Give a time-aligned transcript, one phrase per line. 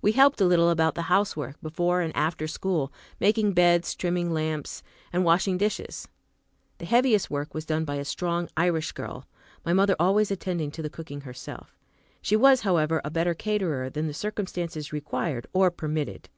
[0.00, 4.84] We helped a little about the housework, before and after school, making beds, trimming lamps,
[5.12, 6.06] and washing dishes.
[6.78, 9.26] The heaviest work was done by a strong Irish girl,
[9.64, 11.76] my mother always attending to the cooking herself.
[12.22, 16.28] She was, however, a better caterer than the circumstances required or permitted.